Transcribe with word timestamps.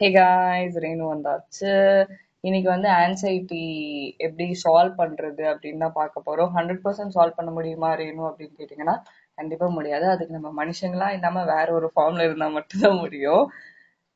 ஹே 0.00 0.08
guys 0.12 0.76
Renu 0.76 1.04
வந்தாச்சு. 1.06 1.70
இன்னைக்கு 2.44 2.68
வந்து 2.68 2.88
ஆன்சைட்டி 3.00 3.58
எப்படி 4.18 4.44
சால்வ் 4.62 4.94
பண்றது 5.00 5.42
அப்படின்னு 5.50 5.82
தான் 5.84 5.96
பார்க்க 5.98 6.22
போறோம். 6.26 6.50
ஹண்ட்ரட் 6.56 6.80
பர்சன்ட் 6.84 7.14
சால்வ் 7.16 7.36
பண்ண 7.36 7.50
முடியுமா 7.50 7.88
ரேணு 7.94 8.22
அப்படின்னு 8.28 8.54
கேட்டீங்கன்னா 8.60 8.94
கண்டிப்பா 9.38 9.66
முடியாது. 9.68 10.06
அதுக்கு 10.10 10.36
நம்ம 10.38 10.52
மனுஷங்களா 10.60 11.08
இல்லாம 11.10 11.42
வேற 11.46 11.66
ஒரு 11.72 11.90
ஃபார்ம்ல 11.94 12.26
இருந்தா 12.28 12.48
மட்டும்தான் 12.50 13.00
முடியும். 13.02 13.44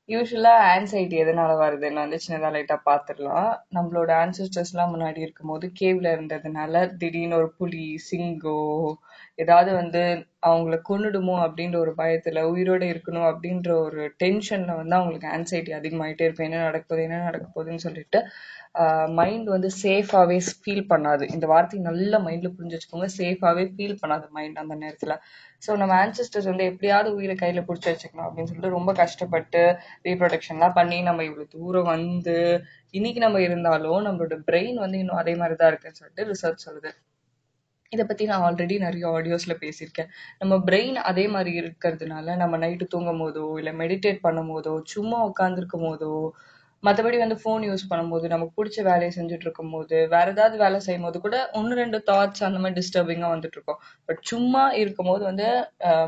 யூஸ்வலா 0.08 0.54
ஆன்சைட்டி 0.72 1.18
எதனால 1.22 1.52
வருதுன்னு 1.60 2.04
வந்து 2.04 2.20
சின்னதா 2.24 2.50
லைட்டா 2.56 2.78
பாத்துடலாம் 2.88 3.48
நம்மளோட 3.76 4.10
ஆன்சஸ்டர்ஸ் 4.24 4.72
எல்லாம் 4.74 4.94
முன்னாடி 4.94 5.20
இருக்கும்போது 5.20 5.68
கேவ்ல 5.80 6.08
இருந்ததுனால 6.16 6.72
திடீர்னு 6.98 7.36
ஒரு 7.36 7.50
புலி 7.58 7.86
சிங்கோ 8.08 8.58
ஏதாவது 9.38 9.70
வந்து 9.78 10.00
அவங்கள 10.48 10.74
கொன்னுடுமோ 10.88 11.34
அப்படின்ற 11.44 11.76
ஒரு 11.84 11.92
பயத்துல 12.00 12.40
உயிரோட 12.52 12.82
இருக்கணும் 12.92 13.28
அப்படின்ற 13.30 13.70
ஒரு 13.86 14.02
டென்ஷன்ல 14.22 14.72
வந்து 14.80 14.94
அவங்களுக்கு 14.98 15.28
ஆன்சைட்டி 15.36 15.72
அதிகமாயிட்டே 15.78 16.26
இருக்கும். 16.26 16.48
என்ன 16.48 16.60
நடக்குது 16.68 17.00
என்ன 17.06 17.22
நடக்க 17.28 17.46
போகுதுன்னு 17.48 17.84
சொல்லிட்டு 17.86 18.20
மைண்ட் 19.18 19.48
வந்து 19.54 19.68
சேஃபாவே 19.82 20.38
ஃபீல் 20.60 20.84
பண்ணாது. 20.92 21.24
இந்த 21.34 21.46
வார்த்தை 21.52 21.78
நல்ல 21.88 22.18
மைண்ட்ல 22.26 22.50
புரிஞ்சு 22.56 22.76
வச்சுக்கோங்க. 22.76 23.08
சேஃபாவே 23.18 23.64
ஃபீல் 23.74 24.00
பண்ணாது 24.02 24.26
மைண்ட் 24.38 24.60
அந்த 24.62 24.76
நேரத்துல. 24.82 25.14
ஸோ 25.62 25.72
நம்ம 25.80 25.94
ஆன்சஸ்டர்ஸ் 26.04 26.50
வந்து 26.52 26.64
எப்படியாவது 26.70 27.10
உயிரை 27.18 27.36
கையில 27.42 27.62
பிடிச்சி 27.68 27.88
வச்சுக்கணும் 27.92 28.26
அப்படின்னு 28.28 28.50
சொல்லிட்டு 28.50 28.76
ரொம்ப 28.78 28.92
கஷ்டப்பட்டு 29.02 29.62
ரீப்ரொடக்ஷன்லாம் 30.08 30.76
பண்ணி 30.80 30.98
நம்ம 31.08 31.24
இவ்வளவு 31.30 31.52
தூரம் 31.56 31.90
வந்து 31.94 32.36
இன்னைக்கு 32.94 33.20
நம்ம 33.26 33.40
இருந்தாலும் 33.48 34.02
நம்மளோட 34.08 34.36
பிரெயின் 34.50 34.78
வந்து 34.84 34.98
இன்னும் 35.02 35.22
அதே 35.22 35.34
மாதிரி 35.42 35.56
தான் 35.62 35.72
இருக்குன்னு 35.72 36.00
சொல்லிட்டு 36.02 36.28
ரிசர்ச் 36.32 36.66
சொல்லுது. 36.68 36.92
இதை 37.94 38.04
பத்தி 38.08 38.24
நான் 38.30 38.44
ஆல்ரெடி 38.48 38.76
நிறைய 38.86 39.12
ஆடியோஸ்ல 39.16 39.54
பேசியிருக்கேன். 39.62 40.10
நம்ம 40.42 40.56
பிரெயின் 40.68 40.98
அதே 41.10 41.26
மாதிரி 41.34 41.52
இருக்கிறதுனால 41.62 42.36
நம்ம 42.42 42.58
நைட்டு 42.64 42.86
தூங்கும் 42.94 43.22
போதோ 43.24 43.46
இல்ல 43.62 43.72
மெடிடேட் 43.82 44.24
பண்ணும் 44.26 44.52
போதோ 44.54 44.74
சும்மா 44.94 45.20
உட்காந்துருக்கும் 45.30 45.86
போதோ 45.88 46.12
மற்றபடி 46.82 47.18
வந்து 47.22 47.36
ஃபோன் 47.42 47.62
யூஸ் 47.68 47.82
பண்ணும்போது 47.90 48.26
நமக்கு 48.32 48.56
பிடிச்ச 48.56 48.78
வேலையை 48.88 49.12
செஞ்சுட்டு 49.16 49.46
இருக்கும்போது 49.46 49.96
வேற 50.14 50.26
ஏதாவது 50.34 50.56
வேலை 50.62 50.78
செய்யும் 50.86 51.06
போது 51.06 51.18
கூட 51.26 51.36
ஒன்று 51.58 51.78
ரெண்டு 51.80 51.98
தாட்ஸ் 52.08 52.44
அந்த 52.48 52.58
மாதிரி 52.62 52.76
டிஸ்டர்பிங்கா 52.78 53.28
வந்துட்டு 53.32 53.56
இருக்கும். 53.58 53.78
பட் 54.08 54.20
சும்மா 54.30 54.64
இருக்கும் 54.80 55.08
போது 55.10 55.24
வந்து 55.30 55.46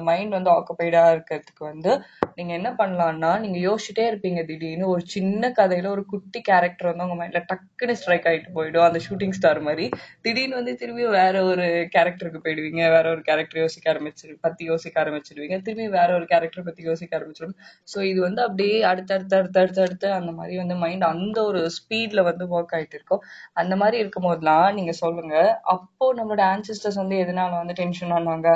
மைண்ட் 0.09 0.37
வந்து 0.39 0.51
ஆக்குபைடா 0.57 1.05
இருக்கிறதுக்கு 1.15 1.65
வந்து 1.71 1.93
நீங்க 2.39 2.53
என்ன 2.53 2.71
பண்ணலாம்னா 2.79 3.29
நீங்க 3.41 3.59
யோசிச்சுட்டே 3.61 4.05
இருப்பீங்க 4.09 4.41
திடீர்னு 4.45 4.87
ஒரு 4.89 5.03
சின்ன 5.07 5.51
கதையில 5.59 5.87
ஒரு 5.87 6.03
குட்டி 6.05 6.41
கேரக்டர் 6.41 6.89
வந்து 6.91 7.05
உங்க 7.07 7.17
மைண்ட்ல 7.21 7.41
டக்குன்னு 7.49 7.95
ஸ்ட்ரைக் 8.01 8.27
ஆயிட்டு 8.27 8.51
போயிடும் 8.57 8.87
அந்த 8.87 9.01
ஷூட்டிங் 9.07 9.35
ஸ்டார் 9.39 9.61
மாதிரி. 9.61 9.87
திடீர்னு 10.25 10.59
வந்து 10.59 10.73
திரும்பி 10.77 11.05
வேற 11.17 11.35
ஒரு 11.45 11.65
கேரக்டருக்கு 11.95 12.41
போயிடுவீங்க 12.45 12.83
வேற 12.97 13.07
ஒரு 13.11 13.23
கேரக்டர் 13.23 13.63
யோசிக்க 13.63 13.87
ஆரம்பிச்சிரு 13.93 14.35
பத்தி 14.41 14.65
யோசிக்க 14.65 15.03
ஆரம்பிச்சிடுவீங்க 15.05 15.59
திரும்பி 15.63 15.87
வேற 15.97 16.09
ஒரு 16.19 16.27
கேரக்டர் 16.33 16.67
பத்தி 16.69 16.85
யோசிக்க 16.91 17.19
ஆரம்பிச்சிடும் 17.19 17.57
ஸோ 17.89 17.99
இது 18.11 18.21
வந்து 18.21 18.43
அப்படியே 18.47 18.77
அடுத்தடுத்து 18.91 19.39
அடுத்தடுத்து 19.41 19.83
அடுத்து 19.87 20.11
அந்த 20.19 20.33
மாதிரி 20.33 20.57
வந்து 20.63 20.77
மைண்ட் 20.85 21.07
அந்த 21.11 21.39
ஒரு 21.45 21.63
ஸ்பீட்ல 21.79 22.21
வந்து 22.23 22.45
ஒர்க் 22.55 22.77
ஆயிட்டு 22.77 22.99
இருக்கும். 22.99 23.23
அந்த 23.57 23.75
மாதிரி 23.77 23.97
இருக்கும் 24.03 24.29
போதெல்லாம் 24.29 24.69
நீங்க 24.75 24.95
சொல்லுங்க 25.03 25.35
அப்போ 25.75 26.07
நம்மளோட 26.19 26.45
ஆன்சிஸ்டர்ஸ் 26.53 27.01
வந்து 27.03 27.17
எதனால 27.25 27.53
வந்து 27.61 27.77
டென்ஷன் 27.81 28.15
ஆனாங்க? 28.19 28.49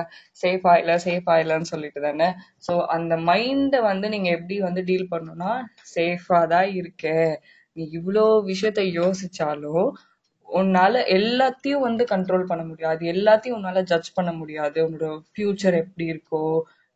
சேஃப் 0.42 0.68
ஆயில 0.72 0.92
சேஃப் 1.06 1.28
ஆயிலன்னு 1.34 1.72
சொல்லிட்டு 1.72 2.00
தானே. 2.02 2.30
ஸோ 2.66 2.72
அந்த 2.96 3.14
மைண்ட் 3.28 3.69
வந்து 3.78 4.08
நீங்க 4.08 4.28
எப்படி 4.30 4.60
வந்து 4.60 4.84
டீல் 4.84 5.08
பண்ணணும்னா 5.10 5.52
சேஃபாக 5.94 6.46
தான் 6.46 6.68
இருக்க. 6.70 7.04
நீ 7.72 7.88
இவ்வளோ 7.92 8.24
விஷயத்த 8.46 8.80
யோசிச்சாலும் 8.92 9.90
உன்னால 10.48 11.02
எல்லாத்தையும் 11.08 11.80
வந்து 11.80 12.04
கண்ட்ரோல் 12.04 12.44
பண்ண 12.44 12.64
முடியாது. 12.64 13.06
எல்லாத்தையும் 13.06 13.58
உன்னால 13.60 13.82
ஜட்ஜ் 13.82 14.12
பண்ண 14.14 14.32
முடியாது. 14.32 14.88
உன்னோட 14.88 15.20
ஃபியூச்சர் 15.34 15.74
எப்படி 15.74 16.12
இருக்கோ 16.12 16.44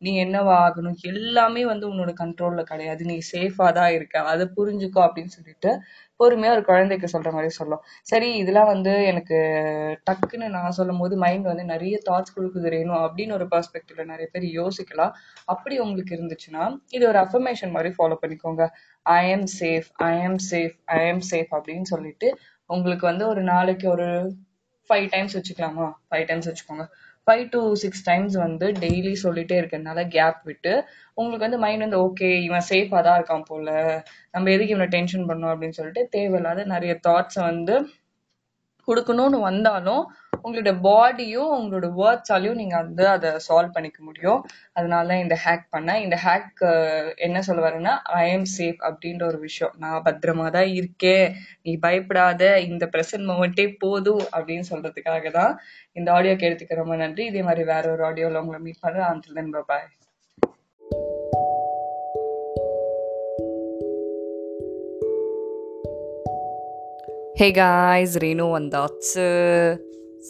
நீ 0.01 0.11
என்னவா 0.23 0.53
ஆகணும்? 0.63 0.95
எல்லாமே 1.11 1.61
வந்து 1.65 1.85
உன்னோட 1.91 2.11
கண்ட்ரோல்ல 2.21 2.61
கிடையாது. 2.71 3.01
நீ 3.05 3.15
சேஃபா 3.31 3.67
தான் 3.77 3.91
இருக்க. 3.97 4.23
அதை 4.31 4.45
புரிஞ்சுக்கோ 4.57 5.01
அப்படின்னு 5.05 5.33
சொல்லிட்டு 5.37 5.71
பொறுமையா 6.19 6.51
ஒரு 6.55 6.63
குழந்தைக்கு 6.69 7.07
சொல்ற 7.13 7.29
மாதிரி 7.35 7.51
சொல்லும். 7.59 7.81
சரி 8.11 8.29
இதெல்லாம் 8.41 8.69
வந்து 8.73 8.91
எனக்கு 9.11 9.37
டக்குன்னு 10.09 10.47
நான் 10.57 10.75
சொல்லும் 10.79 11.01
போது 11.03 11.15
மைண்ட் 11.23 11.49
வந்து 11.51 11.65
நிறைய 11.73 11.95
தாட்ஸ் 12.07 12.35
கொடுக்குது 12.35 12.69
வேணும் 12.75 13.01
அப்படின்னு 13.05 13.35
ஒரு 13.39 13.47
பெர்ஸ்பெக்டிவ்ல 13.53 14.05
நிறைய 14.13 14.27
பேர் 14.33 14.45
யோசிக்கலாம். 14.59 15.13
அப்படி 15.45 15.77
உங்களுக்கு 15.85 16.15
இருந்துச்சுன்னா 16.17 16.65
இது 16.97 17.03
ஒரு 17.11 17.19
அஃபர்மேஷன் 17.25 17.75
மாதிரி 17.77 17.91
ஃபாலோ 17.97 18.17
பண்ணிக்கோங்க. 18.23 18.65
I 19.05 19.21
am 19.35 19.47
safe 19.59 19.89
I 20.09 20.13
am 20.27 20.39
safe 20.51 20.77
I 20.97 21.01
am 21.11 21.23
safe 21.31 21.51
அப்படின்னு 21.57 21.87
சொல்லிட்டு 21.93 22.29
உங்களுக்கு 22.69 23.05
வந்து 23.11 23.25
ஒரு 23.33 23.43
நாளைக்கு 23.53 23.87
ஒரு 23.95 24.07
ஃபைவ் 24.89 25.07
டைம்ஸ் 25.13 25.35
வச்சுக்கலாமா? 25.37 25.85
ஃபைவ் 26.09 26.25
டைம்ஸ் 26.29 26.47
வச்சுக்கோங்க. 26.49 26.83
ஃபைவ் 27.27 27.43
டு 27.49 27.61
சிக்ஸ் 27.75 28.03
டைம்ஸ் 28.05 28.35
வந்து 28.37 28.67
டெய்லி 28.79 29.13
சொல்லிட்டே 29.21 29.55
இருக்கறனால 29.59 29.99
கேப் 30.07 30.41
விட்டு 30.43 30.73
உங்களுக்கு 31.17 31.45
வந்து 31.45 31.59
மைண்ட் 31.59 31.85
வந்து 31.85 31.99
ஓகே 31.99 32.29
இவன் 32.43 32.65
சேஃபாக 32.69 33.01
தான் 33.01 33.17
இருக்கான் 33.17 33.47
போல 33.47 33.69
நம்ம 34.33 34.51
எதுக்கு 34.51 34.75
இவனை 34.75 34.89
டென்ஷன் 34.89 35.27
பண்ணோம் 35.27 35.53
அப்படின்னு 35.53 35.77
சொல்லிட்டு 35.77 36.03
தேவையில்லாத 36.11 36.65
நிறைய 36.65 36.95
தாட்ஸை 37.07 37.43
வந்து 37.43 37.75
கொடுக்கணும்னு 38.87 39.37
வந்தாலும் 39.41 40.03
உங்களோட 40.45 40.71
பாடியும் 40.81 41.51
உங்களோட 41.59 41.87
வேர்ட்ஸாலையும் 41.99 42.59
நீங்க 42.61 42.75
வந்து 42.77 43.07
அதை 43.07 43.29
சால்வ் 43.47 43.71
பண்ணிக்க 43.71 44.03
முடியும். 44.03 44.45
அதனால 44.73 45.17
இந்த 45.19 45.37
ஹேக் 45.45 45.65
பண்ணேன். 45.71 46.01
இந்த 46.01 46.17
ஹேக் 46.25 46.63
என்ன 47.15 47.41
சொல்ல 47.41 47.69
வரேன்னா 47.69 47.93
ஐ 48.19 48.31
எம் 48.31 48.45
சேஃப் 48.57 48.81
அப்படின்ற 48.89 49.23
ஒரு 49.27 49.39
விஷயம். 49.39 49.73
நான் 49.79 50.03
பத்திரமா 50.05 50.51
தான் 50.51 50.67
இருக்கேன். 50.67 51.35
நீ 51.63 51.77
பயப்படாத. 51.77 52.59
இந்த 52.59 52.89
ப்ரெசன்ட் 52.97 53.27
மூமெண்ட்டே 53.31 53.75
போதும் 53.79 54.23
அப்படின்னு 54.37 54.63
சொல்றதுக்காக 54.69 55.31
தான் 55.31 55.59
இந்த 55.93 56.11
ஆடியோ 56.11 56.33
கேட்டுக்க 56.33 56.81
ரொம்ப 56.81 56.95
நன்றி. 56.95 57.25
இதே 57.25 57.41
மாதிரி 57.41 57.65
வேற 57.73 57.91
ஒரு 57.91 58.03
ஆடியோவில் 58.03 58.41
உங்களை 58.43 58.61
மீட் 58.61 58.83
பண்ணுறேன் 58.87 59.09
until 59.11 59.33
then 59.33 59.55
bye 59.65 59.87
hey 67.39 67.51
guys 67.51 68.13
Renu 68.23 68.45
வந்தாச்சு 68.57 69.25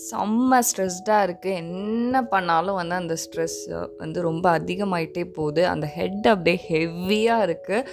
செம்ம 0.04 0.60
ஸ்ட்ரெஸ்டாக 0.68 1.26
இருக்குது 1.28 1.60
என்ன 1.64 2.22
பண்ணாலும் 2.34 2.78
வந்து 2.80 2.96
அந்த 3.02 3.16
ஸ்ட்ரெஸ் 3.24 3.60
வந்து 3.98 4.20
ரொம்ப 4.22 4.46
அதிகமாயிட்டே 4.60 5.24
போகுது. 5.38 5.62
அந்த 5.74 5.86
ஹெட் 5.96 6.28
அப்படியே 6.34 6.60
ஹெவியாக 6.70 7.46
இருக்குது 7.48 7.88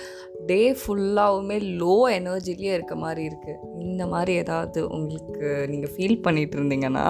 டே 0.49 0.61
ஃபுல்லாகவுமே 0.81 1.59
லோ 1.81 1.97
எனர்ஜிலேயே 2.19 2.73
இருக்க 2.79 2.95
மாதிரி 3.05 3.23
இருக்குது 3.31 3.59
இந்த 3.87 4.07
மாதிரி 4.15 4.35
ஏதாவது 4.45 4.81
உங்களுக்கு 4.97 5.51
நீங்கள் 5.73 5.93
ஃபீல் 5.97 6.23
பண்ணிகிட்டு 6.27 6.59
இருந்தீங்கன்னா 6.59 7.07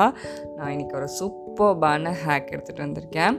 நான் 0.56 0.72
இன்றைக்கி 0.74 0.96
ஒரு 1.00 1.08
சூப்பர்பான 1.20 2.12
ஹேக் 2.24 2.52
எடுத்துகிட்டு 2.54 2.86
வந்திருக்கேன். 2.86 3.36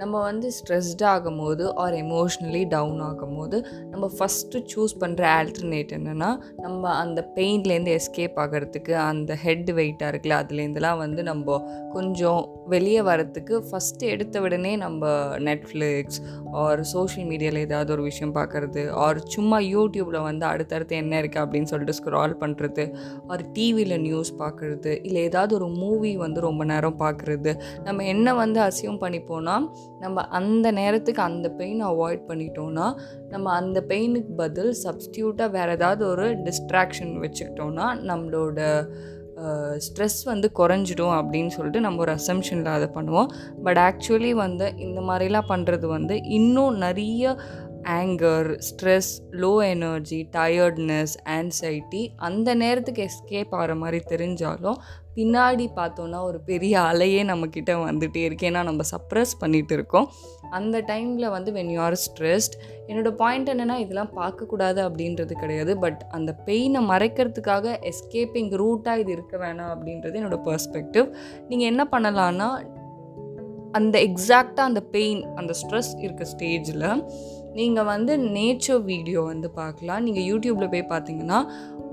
நம்ம 0.00 0.14
வந்து 0.22 0.48
ஸ்ட்ரெஸ்ட் 0.56 1.02
ஆகும்போது 1.10 1.64
ஆர் 1.82 1.94
எமோஷ்னலி 1.96 2.62
டவுன் 2.68 3.00
ஆகும்போது 3.02 3.56
நம்ம 3.90 4.06
ஃபஸ்ட்டு 4.16 4.62
சூஸ் 4.72 4.94
பண்ணுற 5.00 5.24
ஆல்டர்னேட் 5.32 5.92
என்னென்னா 5.96 6.30
நம்ம 6.58 6.92
அந்த 6.94 7.20
பெயின்லேருந்து 7.36 7.94
எஸ்கேப் 7.96 8.38
ஆகிறதுக்கு 8.38 8.94
அந்த 9.02 9.34
ஹெட் 9.42 9.70
வெயிட்டாக 9.72 10.12
இருக்குல்ல 10.12 10.38
அதுலேருந்துலாம் 10.40 11.00
வந்து 11.00 11.22
நம்ம 11.22 11.58
கொஞ்சம் 11.92 12.40
வெளியே 12.66 13.02
வரத்துக்கு 13.02 13.54
ஃபஸ்ட்டு 13.68 14.10
எடுத்த 14.10 14.40
உடனே 14.40 14.72
நம்ம 14.76 15.04
நெட்ஃப்ளிக்ஸ் 15.46 16.18
ஆர் 16.60 16.82
சோஷியல் 16.92 17.28
மீடியாவில் 17.28 17.64
ஏதாவது 17.64 17.90
ஒரு 17.92 18.02
விஷயம் 18.02 18.34
பார்க்குறது 18.36 18.82
ஆர் 19.00 19.20
சும்மா 19.28 19.58
யூடியூப்பில் 19.68 20.20
வந்து 20.22 20.46
அடுத்தடுத்து 20.46 20.96
என்ன 20.96 21.20
இருக்குது 21.20 21.44
அப்படின்னு 21.44 21.70
சொல்லிட்டு 21.72 21.98
ஸ்க்ரால் 22.00 22.36
பண்ணுறது 22.40 22.84
ஆர் 23.28 23.44
டிவியில் 23.52 23.96
நியூஸ் 24.00 24.32
பார்க்குறது 24.40 24.94
இல்லை 25.02 25.22
ஏதாவது 25.22 25.54
ஒரு 25.54 25.70
மூவி 25.78 26.12
வந்து 26.16 26.40
ரொம்ப 26.40 26.64
நேரம் 26.64 27.00
பார்க்குறது 27.00 27.52
நம்ம 27.84 28.04
என்ன 28.06 28.34
வந்து 28.34 28.60
அசியம் 28.62 29.02
பண்ணிப்போனால் 29.02 29.66
நம்ம 30.00 30.24
அந்த 30.38 30.66
நேரத்துக்கு 30.72 31.22
அந்த 31.22 31.48
பெயின் 31.60 31.80
அவாய்ட் 31.84 32.26
பண்ணிட்டோன்னா 32.28 32.86
நம்ம 33.28 33.52
அந்த 33.52 33.78
பெயினுக்கு 33.88 34.32
பதில் 34.36 34.72
சப்ஸ்டியூட்டாக 34.84 35.50
வேறு 35.50 35.72
ஏதாவது 35.72 36.04
ஒரு 36.06 36.26
டிஸ்ட்ராக்ஷன் 36.46 37.14
வச்சுக்கிட்டோன்னா 37.24 37.88
நம்மளோட 38.10 38.60
ஸ்ட்ரெஸ் 39.84 40.18
வந்து 40.24 40.48
குறைஞ்சிடும் 40.58 41.14
அப்படின்னு 41.18 41.52
சொல்லிட்டு 41.54 41.80
நம்ம 41.80 42.00
ஒரு 42.00 42.12
அசம்ஷனில் 42.12 42.74
அதை 42.76 42.88
பண்ணுவோம். 42.94 43.28
பட் 43.62 43.78
ஆக்சுவலி 43.78 44.32
வந்து 44.40 44.66
இந்த 44.76 45.00
மாதிரிலாம் 45.00 45.50
பண்ணுறது 45.52 45.86
வந்து 45.86 46.16
இன்னும் 46.38 46.76
நிறைய 46.76 47.32
anger 47.82 48.60
stress 48.68 49.12
low 49.30 49.66
energy 49.68 50.28
tiredness 50.32 51.14
anxiety 51.28 52.08
அந்த 52.16 52.54
நேரத்துக்கு 52.54 53.06
எஸ்கேப் 53.06 53.46
ஆகிற 53.50 53.74
மாதிரி 53.74 54.04
தெரிஞ்சாலும் 54.08 54.76
பின்னாடி 55.14 55.66
பார்த்தோன்னா 55.76 56.22
ஒரு 56.22 56.40
பெரிய 56.40 56.80
அலையே 56.80 57.22
நம்மக்கிட்ட 57.22 57.70
வந்துகிட்டே 57.70 58.16
இருக்கு. 58.16 58.48
ஏன்னா 58.48 58.62
நம்ம 58.62 58.82
சப்ரஸ் 58.90 59.32
பண்ணிகிட்டு 59.40 59.72
இருக்கோம். 59.72 60.10
அந்த 60.50 60.80
டைமில் 60.80 61.30
வந்து 61.30 61.52
வென் 61.52 61.70
யூ 61.70 61.80
ஆர் 61.80 62.00
ஸ்ட்ரெஸ்ட் 62.06 62.54
என்னோடய 62.86 63.10
பாயிண்ட் 63.10 63.50
என்னென்னா 63.50 63.76
இதெல்லாம் 63.76 64.12
பார்க்கக்கூடாது 64.16 64.80
அப்படின்றது 64.88 65.32
கிடையாது. 65.32 65.78
பட் 65.78 66.04
அந்த 66.10 66.36
பெயினை 66.46 66.82
மறைக்கிறதுக்காக 66.92 67.92
எஸ்கேப்பிங் 67.92 68.52
ரூட்டாக 68.62 68.98
இது 68.98 69.12
இருக்க 69.12 69.36
வேணாம் 69.36 69.72
அப்படின்றது 69.76 70.18
என்னோடய 70.22 70.40
பர்ஸ்பெக்டிவ் 70.44 71.14
நீங்கள் 71.48 71.68
என்ன 71.68 71.88
பண்ணலான்னா 71.90 72.78
அந்த 73.72 73.98
எக்ஸாக்டாக 73.98 74.60
அந்த 74.60 74.80
பெயின் 74.80 75.34
அந்த 75.34 75.54
ஸ்ட்ரெஸ் 75.62 75.98
இருக்க 75.98 76.26
ஸ்டேஜில் 76.36 77.02
நீங்கள் 77.58 77.88
வந்து 77.92 78.12
நேச்சர் 78.36 78.82
வீடியோ 78.90 79.20
வந்து 79.32 79.48
பார்க்கலாம். 79.60 80.02
நீங்கள் 80.06 80.26
யூடியூப்பில் 80.30 80.72
போய் 80.74 80.90
பார்த்தீங்கன்னா 80.92 81.38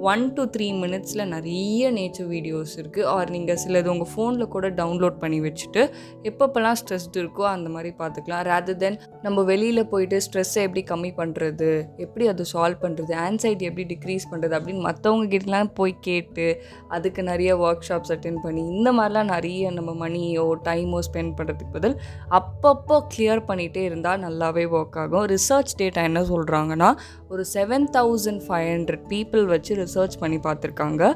ஒன் 0.06 0.34
டு 0.34 0.44
த்ரீ 0.46 0.66
மினிட்ஸில் 0.74 1.24
நிறைய 1.26 1.92
நேச்சர் 1.92 2.28
வீடியோஸ் 2.28 2.74
இருக்குது 2.78 3.06
ஆர் 3.06 3.30
நீங்கள் 3.30 3.58
சிலது 3.58 3.90
உங்கள் 3.90 4.10
ஃபோனில் 4.12 4.48
கூட 4.48 4.70
டவுன்லோட் 4.70 5.18
பண்ணி 5.20 5.42
வச்சுட்டு 5.42 5.82
எப்பப்பெல்லாம் 6.24 6.74
ஸ்ட்ரெஸ்டு 6.74 7.20
இருக்கோ 7.20 7.42
அந்த 7.42 7.70
மாதிரி 7.70 7.96
பார்த்துக்கலாம் 7.98 8.42
ரேதர் 8.42 8.78
தென் 8.78 8.98
நம்ம 9.22 9.44
வெளியில் 9.44 9.88
போயிட்டு 9.88 10.18
ஸ்ட்ரெஸ்ஸை 10.20 10.62
எப்படி 10.64 10.84
கம்மி 10.84 11.12
பண்ணுறது 11.18 11.70
எப்படி 11.98 12.28
அதை 12.28 12.46
சால்வ் 12.54 12.80
பண்ணுறது 12.82 13.16
ஆன்சைட்டி 13.16 13.66
எப்படி 13.66 13.84
டிக்ரீஸ் 13.84 14.28
பண்ணுறது 14.32 14.56
அப்படின்னு 14.60 14.82
மற்றவங்க 14.82 15.28
கிட்டலாம் 15.28 15.72
போய் 15.74 15.96
கேட்டு 16.00 16.48
அதுக்கு 16.90 17.24
நிறைய 17.24 17.58
ஒர்க் 17.58 17.82
ஷாப்ஸ் 17.82 18.12
அட்டென்ட் 18.12 18.44
பண்ணி 18.44 18.62
இந்த 18.62 18.92
மாதிரிலாம் 18.92 19.26
நிறைய 19.26 19.72
நம்ம 19.72 19.94
மணியோ 19.94 20.56
டைமோ 20.64 21.00
ஸ்பெண்ட் 21.00 21.36
பண்ணுறதுக்கு 21.38 21.74
பதில் 21.74 21.98
அப்பப்போ 22.30 23.00
கிளியர் 23.16 23.44
பண்ணிகிட்டே 23.50 23.84
இருந்தால் 23.84 24.20
நல்லாவே 24.20 24.66
ஒர்க் 24.72 24.98
ஆகும். 24.98 25.26
ரிசர்ச் 25.26 25.74
டேட்டா 25.82 26.04
என்ன 26.04 26.22
சொல்கிறாங்கன்னா 26.22 26.92
ஒரு 27.28 27.46
seven 27.54 27.88
thousand 27.94 28.42
five 28.48 28.70
hundred 28.74 29.06
people 29.10 29.46
வச்சு 29.46 29.74
ரிசர்ச் 29.88 30.18
பண்ணி 30.20 30.38
பார்த்துருக்காங்க. 30.38 31.16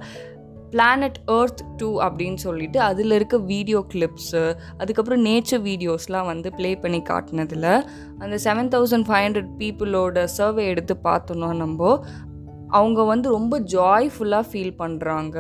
பிளானட் 0.72 1.18
எர்த் 1.26 1.62
டூ 1.78 2.02
அப்படின்னு 2.02 2.36
சொல்லிட்டு 2.36 2.80
அதில் 2.80 3.12
இருக்க 3.12 3.38
வீடியோ 3.38 3.86
கிளிப்ஸு 3.94 4.54
அதுக்கப்புறம் 4.78 5.26
நேச்சர் 5.26 5.64
வீடியோஸ்லாம் 5.66 6.26
வந்து 6.26 6.54
ப்ளே 6.54 6.76
பண்ணி 6.76 7.02
காட்டினதில். 7.10 7.84
அந்த 8.20 8.36
செவன் 8.44 8.72
தௌசண்ட் 8.76 9.08
ஃபைவ் 9.08 9.26
ஹண்ட்ரட் 9.26 9.52
பீப்புளோட 9.58 10.24
சர்வே 10.24 10.66
எடுத்து 10.66 10.98
பார்த்தோன்னா 11.04 11.56
நம்ம 11.56 12.04
அவங்க 12.72 13.04
வந்து 13.04 13.30
ரொம்ப 13.30 13.60
ஜாய்ஃபுல்லாக 13.60 14.46
ஃபீல் 14.52 14.76
பண்ணுறாங்க 14.80 15.38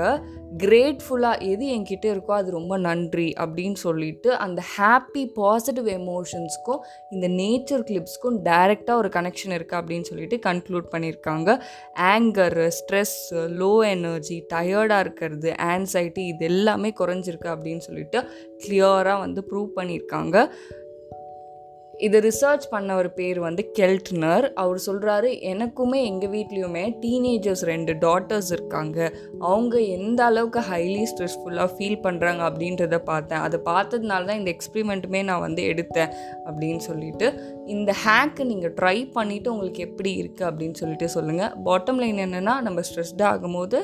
கிரேட்ஃபுல்லாக 0.57 1.43
எது 1.51 1.65
என்கிட்ட 1.75 2.05
இருக்கோ 2.13 2.33
அது 2.37 2.49
ரொம்ப 2.51 2.77
நன்றி 2.77 3.27
அப்படின்னு 3.43 3.77
சொல்லிட்டு 3.83 4.29
அந்த 4.35 4.61
ஹாப்பி 4.77 5.23
பாசிட்டிவ் 5.33 5.87
எமோஷன்ஸ்க்கும் 5.87 6.81
இந்த 7.11 7.27
நேச்சர் 7.27 7.85
கிளிப்ஸ்க்கும் 7.89 8.37
டைரெக்டாக 8.49 9.01
ஒரு 9.01 9.09
கனெக்ஷன் 9.09 9.55
இருக்குது 9.57 9.79
அப்படின்னு 9.81 10.01
சொல்லிட்டு 10.01 10.39
கன்க்ளூட் 10.47 10.91
பண்ணியிருக்காங்க. 10.93 11.49
ஆங்கர் 12.13 12.59
ஸ்ட்ரெஸ் 12.79 13.17
லோ 13.61 13.71
எனர்ஜி 13.89 14.37
டயர்டாக 14.53 14.99
இருக்கிறது 14.99 15.51
ஆன்சைட்டி 15.73 16.25
இது 16.33 16.45
எல்லாமே 16.45 16.91
குறைஞ்சிருக்கு 16.99 17.49
அப்படின்னு 17.55 17.85
சொல்லிட்டு 17.87 18.21
கிளியராக 18.65 19.19
வந்து 19.19 19.43
ப்ரூவ் 19.51 19.69
பண்ணியிருக்காங்க. 19.75 20.37
இதை 22.05 22.17
ரிசர்ச் 22.27 22.65
பண்ண 22.71 22.89
ஒரு 22.99 23.09
பேர் 23.17 23.39
வந்து 23.45 23.63
கெல்ட்னர் 23.79 24.45
அவர் 24.61 24.79
சொல்கிறாரு 24.85 25.29
எனக்குமே 25.51 25.99
எங்கள் 26.09 26.31
வீட்லேயுமே 26.35 26.83
டீனேஜர்ஸ் 27.03 27.63
ரெண்டு 27.71 27.93
டாட்டர்ஸ் 28.05 28.49
இருக்காங்க. 28.55 28.97
அவங்க 29.51 29.75
எந்த 29.97 30.19
அளவுக்கு 30.29 30.61
ஹைலி 30.69 31.03
ஸ்ட்ரெஸ்ஃபுல்லாக 31.11 31.69
ஃபீல் 31.75 31.99
பண்ணுறாங்க 32.05 32.41
அப்படின்றத 32.49 32.99
பார்த்தேன். 33.11 33.43
அதை 33.47 33.59
பார்த்ததுனால 33.69 34.27
தான் 34.29 34.39
இந்த 34.41 34.51
எக்ஸ்பிரிமெண்ட்டுமே 34.55 35.21
நான் 35.29 35.45
வந்து 35.47 35.63
எடுத்தேன் 35.73 36.11
அப்படின்னு 36.47 36.83
சொல்லிட்டு. 36.89 37.29
இந்த 37.75 37.91
ஹேக்கு 38.05 38.49
நீங்கள் 38.53 38.75
ட்ரை 38.79 38.97
பண்ணிவிட்டு 39.19 39.53
உங்களுக்கு 39.55 39.85
எப்படி 39.89 40.13
இருக்குது 40.23 40.49
அப்படின்னு 40.49 40.79
சொல்லிட்டு 40.81 41.09
சொல்லுங்கள் 41.17 41.53
பாட்டம் 41.69 42.01
லைன் 42.03 42.25
என்னென்னா 42.25 42.57
நம்ம 42.69 42.81
ஸ்ட்ரெஸ்டாக 42.89 43.31
ஆகும்போது 43.35 43.79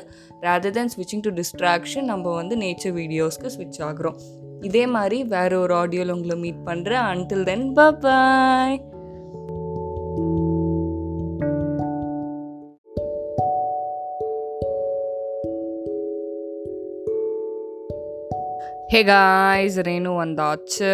ரேதர் 0.48 0.76
தேன் 0.78 0.92
ஸ்விட்சிங் 0.96 1.24
டு 1.28 1.32
டிஸ்ட்ராக்ஷன் 1.40 2.10
நம்ம 2.14 2.34
வந்து 2.40 2.56
நேச்சர் 2.66 2.96
வீடியோஸ்க்கு 3.00 3.54
ஸ்விட்ச் 3.56 3.82
ஆகுறோம். 3.88 4.20
இதே 4.60 4.86
மாதிரி 4.86 5.24
வேற 5.24 5.58
ஒரு 5.58 5.74
ஆடியோவில் 5.74 6.12
உங்களை 6.12 6.36
மீட் 6.38 6.62
பண்ணுறேன் 6.66 7.04
until 7.06 7.42
then 7.42 7.72
bye 7.72 8.78
hey 18.92 19.00
guys 19.08 19.74
Renu 19.86 20.10
வந்தாச்சு. 20.20 20.92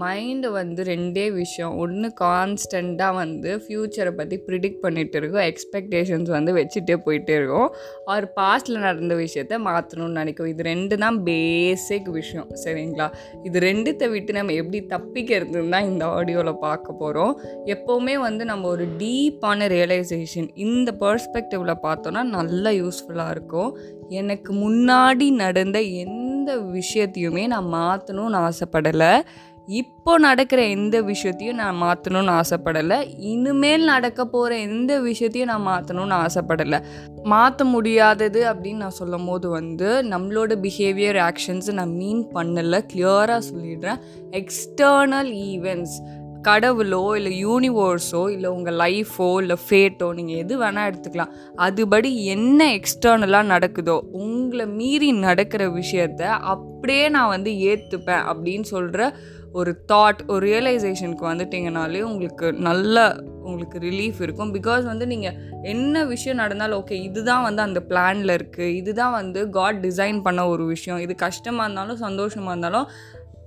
மைண்டு 0.00 0.48
வந்து 0.56 0.80
ரெண்டே 0.88 1.26
விஷயம். 1.32 1.74
ஒன்று 1.82 2.08
கான்ஸ்டண்ட்டாக 2.20 3.14
வந்து 3.18 3.50
ஃப்யூச்சரை 3.64 4.12
பற்றி 4.16 4.36
ப்ரிடிக்ட் 4.46 4.80
பண்ணிகிட்டு 4.84 5.16
இருக்கோம். 5.20 5.44
எக்ஸ்பெக்டேஷன்ஸ் 5.50 6.30
வந்து 6.36 6.52
வச்சுட்டே 6.58 6.96
போயிட்டே 7.04 7.34
இருக்கோம். 7.40 7.68
அவர் 8.04 8.26
பாஸ்ட்டில் 8.40 8.84
நடந்த 8.86 9.14
விஷயத்த 9.22 9.60
மாற்றணும்னு 9.68 10.18
நினைக்கும் 10.20 10.50
இது 10.52 10.66
ரெண்டு 10.70 10.98
தான் 11.04 11.18
பேசிக் 11.30 12.10
விஷயம். 12.18 12.48
சரிங்களா? 12.64 13.08
இது 13.44 13.60
ரெண்டுத்தை 13.68 14.08
விட்டு 14.14 14.38
நம்ம 14.38 14.56
எப்படி 14.62 14.80
தப்பிக்கிறதுன்னு 14.94 15.74
தான் 15.76 15.88
இந்த 15.92 16.04
ஆடியோவில் 16.16 16.62
பார்க்க 16.66 17.00
போகிறோம் 17.04 17.32
எப்போவுமே 17.76 18.16
வந்து 18.26 18.44
நம்ம 18.52 18.68
ஒரு 18.74 18.86
டீப்பான 19.04 19.70
ரியலைசேஷன் 19.76 20.50
இந்த 20.66 20.96
பர்ஸ்பெக்டிவில் 21.04 21.82
பார்த்தோன்னா 21.88 22.24
நல்லா 22.36 22.72
யூஸ்ஃபுல்லாக 22.82 23.36
இருக்கும். 23.36 23.72
எனக்கு 24.22 24.50
முன்னாடி 24.66 25.26
நடந்த 25.44 25.78
எந்த 25.80 26.24
விஷயத்தையுமே 26.54 27.46
நான் 27.46 27.72
மாற்றணும்னு 27.72 28.48
ஆசைப்படலை. 28.48 29.20
இப்போ 29.66 30.18
நடக்கிற 30.18 30.62
எந்த 30.62 31.02
விஷயத்தையும் 31.02 31.56
நான் 31.56 31.82
மாற்றணும்னு 31.82 32.40
ஆசைப்படலை. 32.40 33.14
இனிமேல் 33.18 33.84
நடக்க 33.84 34.24
போகிற 34.24 34.58
எந்த 34.58 35.00
விஷயத்தையும் 35.00 35.58
நான் 35.58 35.66
மாற்றணும்னு 35.66 36.26
ஆசைப்படலை. 36.26 36.82
மாற்ற 37.22 37.64
முடியாதது 37.64 38.52
அப்படின்னு 38.52 38.76
நான் 38.76 38.90
சொல்லும் 38.90 39.26
போது 39.26 39.48
வந்து 39.48 40.02
நம்மளோட 40.02 40.54
பிஹேவியர் 40.62 41.30
ஆக்ஷன்ஸை 41.30 41.72
நான் 41.72 41.94
மீன் 41.94 42.26
பண்ணலை. 42.34 42.80
கிளியராக 42.92 43.42
சொல்லிடுறேன். 43.52 44.00
எக்ஸ்டர்னல் 44.30 45.30
ஈவெண்ட்ஸ் 45.48 46.24
கடவுளோ 46.48 47.02
இல்லை 47.18 47.32
யூனிவர்ஸோ 47.46 48.22
இல்லை 48.34 48.48
உங்கள் 48.56 48.78
லைஃபோ 48.84 49.28
இல்லை 49.42 49.56
ஃபேட்டோ 49.64 50.08
நீங்கள் 50.18 50.40
எது 50.42 50.54
வேணால் 50.62 50.88
எடுத்துக்கலாம். 50.90 51.32
அதுபடி 51.66 52.10
என்ன 52.34 52.68
எக்ஸ்டர்னலாக 52.78 53.52
நடக்குதோ 53.54 53.96
உங்களை 54.24 54.66
மீறி 54.80 55.10
நடக்கிற 55.26 55.64
விஷயத்த 55.80 56.22
அப்படியே 56.54 57.06
நான் 57.16 57.32
வந்து 57.36 57.52
ஏற்றுப்பேன் 57.70 58.26
அப்படின்னு 58.32 58.68
சொல்கிற 58.74 59.12
ஒரு 59.58 59.72
தாட் 59.90 60.20
ஒரு 60.32 60.42
ரியலைசேஷனுக்கு 60.50 61.24
வந்துட்டிங்கனாலே 61.30 62.00
உங்களுக்கு 62.10 62.46
நல்ல 62.68 63.04
உங்களுக்கு 63.48 63.76
ரிலீஃப் 63.86 64.18
இருக்கும். 64.24 64.52
பிகாஸ் 64.56 64.84
வந்து 64.90 65.04
நீங்கள் 65.12 65.36
என்ன 65.72 66.04
விஷயம் 66.12 66.40
நடந்தாலும் 66.42 66.78
ஓகே 66.80 66.96
இதுதான் 67.08 67.44
வந்து 67.46 67.62
அந்த 67.66 67.80
பிளானில் 67.90 68.32
இருக்குது 68.36 68.74
இதுதான் 68.80 69.14
வந்து 69.18 69.42
காட் 69.56 69.78
டிசைன் 69.86 70.18
பண்ண 70.26 70.40
ஒரு 70.54 70.64
விஷயம். 70.72 71.00
இது 71.04 71.14
கஷ்டமாக 71.26 71.66
இருந்தாலும் 71.66 72.02
சந்தோஷமாக 72.06 72.52
இருந்தாலும் 72.52 72.88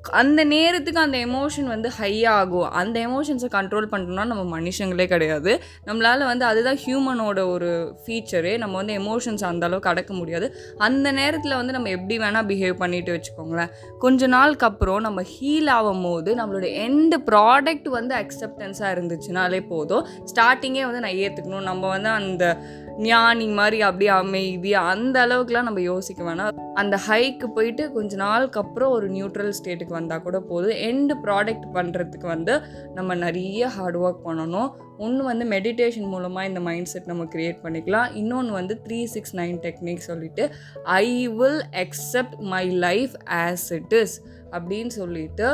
அந்த 0.01 0.43
நேரத்துக்கு 0.43 0.99
அந்த 0.99 1.17
எமோஷன் 1.17 1.63
வந்து 1.63 1.89
ஹை 1.89 2.25
ஆகும். 2.25 2.69
அந்த 2.69 3.07
எமோஷன்ஸை 3.07 3.49
கண்ட்ரோல் 3.51 3.87
பண்ணணும்னா 3.91 4.25
நம்ம 4.25 4.59
மனுஷங்களே 4.59 5.05
கிடையாது. 5.05 5.61
நம்மளால் 5.85 6.25
வந்து 6.25 6.45
அதுதான் 6.45 6.77
ஹியூமனோட 6.85 7.47
ஒரு 7.51 7.95
ஃபீச்சரே 8.05 8.57
நம்ம 8.57 8.75
வந்து 8.75 8.93
எமோஷன்ஸ் 8.93 9.43
அந்த 9.43 9.65
அளவுக்கு 9.65 9.89
அடக்க 9.89 10.13
முடியாது. 10.13 10.55
அந்த 10.77 11.11
நேரத்தில் 11.11 11.55
வந்து 11.55 11.73
நம்ம 11.73 11.89
எப்படி 11.89 12.17
வேணால் 12.17 12.47
பிஹேவ் 12.51 12.73
பண்ணிட்டு 12.73 13.19
வச்சுக்கோங்களேன். 13.19 13.67
கொஞ்ச 13.99 14.27
நாளுக்கு 14.27 14.65
அப்புறம் 14.65 15.01
நம்ம 15.01 15.21
ஹீல் 15.21 15.69
ஆகும் 15.69 16.01
போது 16.01 16.35
நம்மளோட 16.35 16.73
எந்த 16.73 17.17
ப்ராடக்ட் 17.17 17.89
வந்து 17.89 18.15
அக்செப்டன்ஸாக 18.15 18.93
இருந்துச்சுனாலே 18.95 19.67
போதும். 19.67 20.07
ஸ்டார்டிங்கே 20.35 20.85
வந்து 20.85 20.99
நான் 20.99 21.11
ஏற்றுக்கணும் 21.11 21.61
நம்ம 21.61 21.87
வந்து 21.87 22.09
அந்த 22.09 22.61
ஞானி 22.97 23.47
மாதிரி 23.47 23.81
அப்படியே 23.81 24.11
அமைதி 24.11 24.73
அந்த 24.73 25.15
அளவுக்குலாம் 25.25 25.67
நம்ம 25.69 25.81
யோசிக்க 25.81 26.23
வேணாம். 26.23 26.57
அந்த 26.73 26.99
ஹைக்கு 27.07 27.47
போயிட்டு 27.55 27.91
கொஞ்ச 27.91 28.15
நாளுக்கு 28.15 28.59
அப்புறம் 28.59 28.91
ஒரு 28.91 29.09
நியூட்ரல் 29.09 29.53
ஸ்டேட்டுக்கு 29.59 29.97
வந்தால் 29.99 30.21
கூட 30.21 30.39
போதும். 30.39 30.77
எண்டு 30.89 31.15
ப்ராடக்ட் 31.25 31.67
பண்ணுறதுக்கு 31.73 32.25
வந்து 32.25 32.61
நம்ம 32.93 33.15
நிறைய 33.15 33.67
ஹார்ட் 33.67 33.97
ஒர்க் 33.97 34.25
பண்ணணும். 34.25 34.69
ஒன்று 34.97 35.23
வந்து 35.23 35.45
மெடிடேஷன் 35.45 36.07
மூலமாக 36.13 36.47
இந்த 36.47 36.59
மைண்ட் 36.59 36.85
செட் 36.85 37.05
நம்ம 37.05 37.23
க்ரியேட் 37.23 37.59
பண்ணிக்கலாம். 37.63 38.13
இன்னொன்று 38.13 38.53
வந்து 38.53 38.81
த்ரீ 38.87 39.03
சிக்ஸ் 39.03 39.35
நைன் 39.35 39.59
டெக்னிக் 39.65 40.07
சொல்லிட்டு 40.09 40.51
I 40.83 41.27
will 41.27 41.63
accept 41.85 42.37
my 42.37 42.69
life 42.69 43.15
as 43.25 43.73
it 43.73 43.93
is 43.93 44.21
அப்படின்னு 44.51 44.87
சொல்லிட்டு 44.87 45.47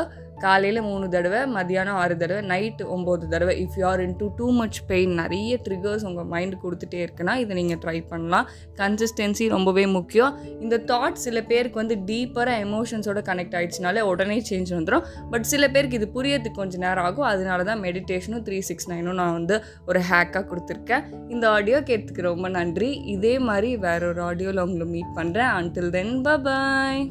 காலையில் 0.44 0.80
மூணு 0.88 1.08
தடவை 1.08 1.40
மதியானம் 1.54 1.98
ஆறு 2.02 2.16
தடவை 2.16 2.42
நைட்டு 2.52 2.84
ஒம்பது 2.96 3.26
தடவை. 3.28 3.54
If 3.64 3.76
you 3.80 3.84
are 3.86 4.00
in 4.00 4.16
too 4.16 4.26
too 4.36 4.46
much 4.52 4.80
pain 4.86 5.14
நிறைய 5.20 5.58
ட்ரிகர்ஸ் 5.68 6.04
உங்கள் 6.08 6.28
மைண்டு 6.34 6.56
கொடுத்துட்டே 6.64 7.00
இருக்குன்னா 7.06 7.34
இதை 7.44 7.62
நீங்கள் 7.62 7.80
ட்ரை 7.84 7.98
பண்ணலாம். 8.08 8.48
கன்சிஸ்டன்சி 8.80 9.48
ரொம்பவே 9.48 9.86
முக்கியம். 9.86 10.34
இந்த 10.60 10.78
தாட் 10.92 11.22
சில 11.26 11.42
பேருக்கு 11.42 11.82
வந்து 11.82 11.98
டீப்பராக 12.12 12.64
எமோஷன்ஸோட 12.66 13.22
கனெக்ட் 13.30 13.56
ஆகிடுச்சினாலே 13.58 14.00
உடனே 14.12 14.38
சேஞ்ச் 14.50 14.72
வந்துடும் 14.76 15.04
பட் 15.30 15.48
சில 15.52 15.70
பேருக்கு 15.70 15.98
இது 16.00 16.10
புரியறதுக்கு 16.16 16.60
கொஞ்சம் 16.62 16.84
நேரம் 16.86 17.04
ஆகும். 17.04 17.30
அதனால 17.32 17.62
தான் 17.62 17.82
மெடிடேஷனும் 17.82 18.44
த்ரீ 18.48 18.58
சிக்ஸ் 18.70 18.90
நைனும் 18.90 19.20
நான் 19.22 19.36
வந்து 19.40 19.58
ஒரு 19.86 20.02
ஹேக்காக 20.10 20.44
கொடுத்துருக்கேன். 20.52 21.04
இந்த 21.28 21.50
ஆடியோ 21.50 21.80
கேட்டுக்கு 21.82 22.28
ரொம்ப 22.30 22.48
நன்றி. 22.48 22.90
இதே 23.16 23.36
மாதிரி 23.50 23.70
வேற 23.76 24.08
ஒரு 24.08 24.22
ஆடியோவில் 24.22 24.64
உங்களை 24.66 24.88
மீட் 24.94 25.14
பண்ணுறேன் 25.16 25.52
அன்டில் 25.60 25.94
தென் 25.98 26.20
பாய் 26.26 27.04